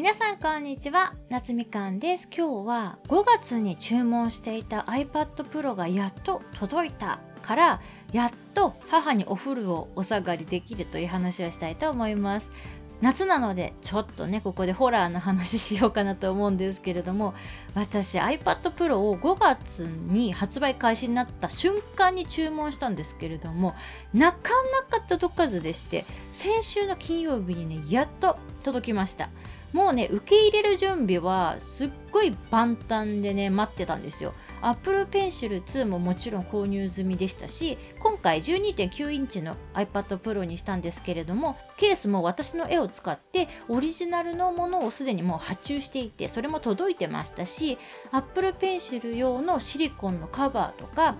[0.00, 1.12] 皆さんこんにちは。
[1.28, 2.26] 夏みかんです。
[2.34, 12.50] 今日は5月に注文していた iPad Pro がやっと届いたからやっと母にお風呂をお下がりできるという話をしたいと思います。
[13.02, 17.34] 夏なのでちょっとねここでホラーの話しようかなと思うんですけれども
[17.74, 23.74] 私 iPad Pro を5月に発売開始になった瞬間に注文したんですけれども
[24.14, 24.50] なか
[24.90, 29.28] なか届かずでして先週の金曜日にねやっと届きました。
[29.72, 34.34] もうね受け入れる準備はすっごい万端でね待ってたんですよ。
[34.62, 47.78] Apple Pencil 2ももちろん購入済みでしたし今回12.9インチの iPad Pro にしたんですけれどもケースも私の絵を使ってオリジナルのものをすでにもう発注していてそれも届いてましたし
[48.12, 51.16] Apple Pencil 用のシリコンのカバーとか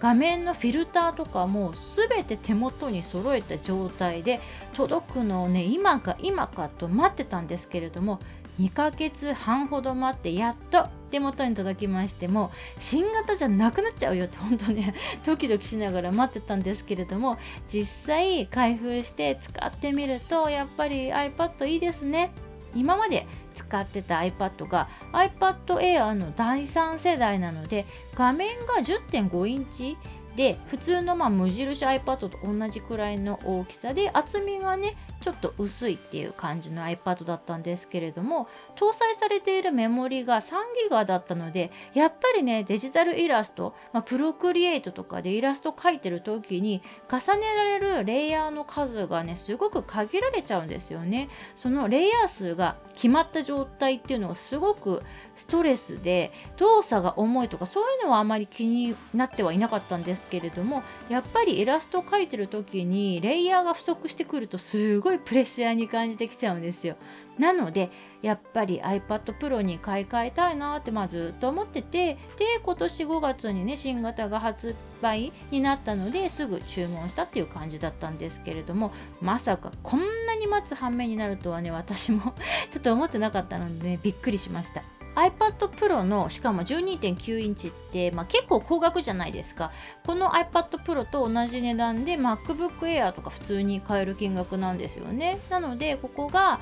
[0.00, 4.40] 画面のフィルターとかも全て手元に揃えた状態で
[4.74, 8.20] 届くのをね今か今かと待ってたんですけれども
[8.60, 22.30] 2ヶ月半ほど待ってやっと手元に届きましても新型じゃなくなっちゃうよって本当ね ドキドキしながら待ってたんですけれども実際開封して使ってみるとやっぱり iPad いいですね。
[22.74, 23.26] 今まで
[23.68, 29.98] 使ってた iPad が iPad Air の第3世代なので画面が10.5インチ
[30.38, 40.52] で普通のま無印 iPad と同じくらいの大きさで厚みがねちょっと薄いっていう感じの iPad だったんですけれども搭載されているメモリが3
[40.84, 51.30] ギガだったのでやっぱりねデジタルイラスト、まあ、プロクリエイトとかでイラスト描いてる時に重ねられるレイヤーの数がねすごく限られちゃうんですよね。
[51.56, 55.02] そのレイヤー数が決まった状態っていうのがすごく
[55.38, 66.96] ストレスで動作が重いとかそういうのはあまり気になってはいなかったんですけれどもやっぱりイラスト描いてる時にレイヤーが不足してくるとすごいプレッシャーに感じてきちゃうんですよ。
[67.38, 82.34] なのでやっぱり iPad Pro に買い替えたいなってまあずっと思っててで今年5月にね新型が発売になったのですぐ注文したっていう感じだったんですけれどもまさかこんなに待つ反面になるとはね私も
[82.70, 84.97] ちょっと思ってなかったのでねびっくりしました。
[85.18, 89.72] iPad Pro のしかも12.9インチって、まあ、結構高額じゃないですか。
[90.06, 95.38] この iPad Pro と同じ値段で MacBook Air とか普通に買える金額なんですよね。
[95.50, 96.60] なのでここが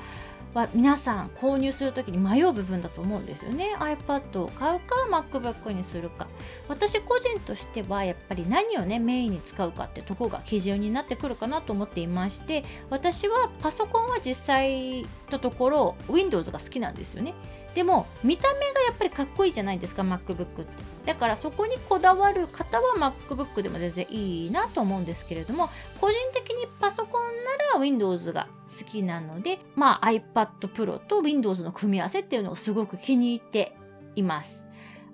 [0.57, 3.75] は皆さん購入する時に迷う部分だと思うんですよね。
[3.79, 6.27] iPad を買うか MacBook にするか。
[6.67, 17.35] 私個人としてはやっぱり何をねメインに使うかってとこが基準になってくるかなと思っていまして私はパソコンは実際のところ Windows が好きなんですよね。
[17.75, 20.65] でも見た目がやっぱりかっこいいじゃないですか MacBook って。
[21.05, 25.69] だからそこにこだわる方は MacBook でも全然いいなと思うんですけれども
[26.01, 33.75] 個人的にパソコンなら Windows が好きなのでまあ iPad Pro と Windows の組み合わせっていうのをすごく気に入って
[34.15, 34.65] います。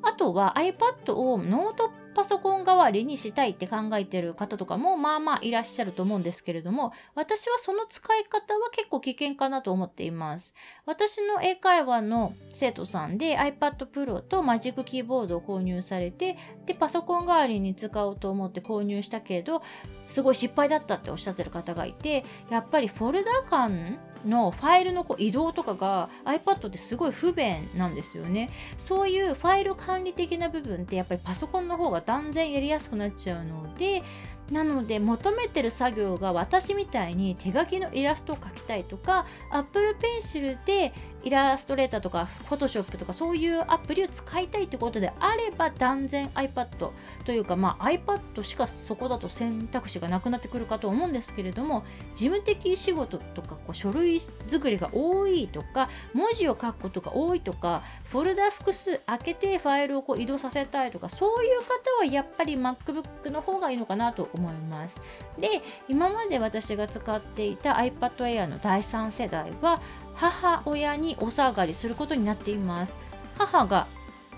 [0.01, 10.53] あとは iPad をノートパソコン代わりにしたいって考えてる方とかもまあまあいらっしゃると思うんですけれども、私はその使い方は結構危険かなと思っています。
[10.85, 19.61] 私の英会話の生徒さんで iPad Pro とマジックキーボードを購入されて、で、パソコン代わりに使おうと思って購入したけど、
[20.07, 34.03] すごい失敗だったっておっしゃってる方がいて、やっぱりフォルダ感のファイルのこう移動とかが iPad ってすごい不便なんですよねそういうファイル管理的な部分ってやっぱりパソコンの方が断然やりやすくなっちゃうので
[34.51, 40.93] なので求めてる作業が私みたいに手書きのイラストを描きたいとか Apple Pencil で
[41.23, 46.91] イラストレーターとか Photoshop とかそういうアプリを使いたいってことであれば断然 iPad
[47.25, 61.67] というかまあ iPad しかそこだと選択肢がなくなってくるかと思うんですけれども事務的仕事とかこう書類作りが多いとか文字を書くことが多いとかフォルダ複数開けてファイルをこう移動させたいとかそういう方
[61.99, 64.99] はやっぱり MacBook の方がいいのかなと思います。
[65.39, 69.81] で今まで私が使っていた iPad Air の第3世代は
[70.15, 72.95] 母親にお下がりすることになっています
[73.37, 73.87] 母が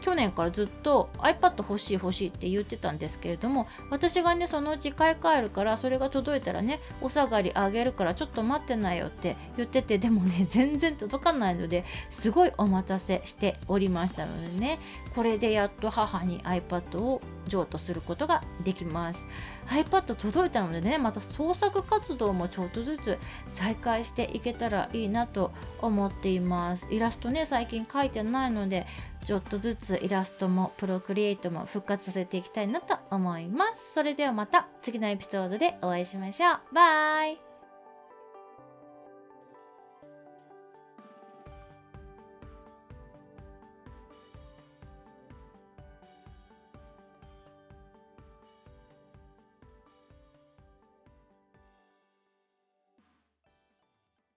[0.02, 14.80] 去年からずっと iPad 欲しい欲しいって言ってたんですけれども私がねそのうち買い替えるからそれが届いたらねお下がりあげるからちょっと待ってないよって言っててでもね 全然届かないのですごいお待たせしておりましたのでね。
[15.16, 19.26] これでやっと母に iPad を譲渡することができます。
[19.68, 25.52] iPad 届いたのでねまた創作活動もちょっとずつ再開していけたらいいなと
[25.82, 26.88] 思っています。
[26.92, 28.86] イラストね最近描いてないので
[29.26, 33.94] ちょっとずつイラストもプロクリエイトも復活させていきたいなと思います。
[33.94, 36.76] それではまた次のエピソードでお会いしましょう。
[36.76, 37.45] バイ